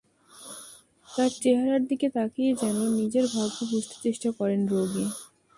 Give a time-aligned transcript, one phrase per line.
[1.07, 5.05] তাঁর চেহারার দিকে তাকিয়ে যেন নিজের ভাগ্য বুঝতে চেষ্টা করেন রোগী।